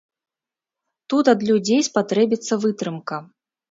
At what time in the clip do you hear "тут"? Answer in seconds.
1.13-1.31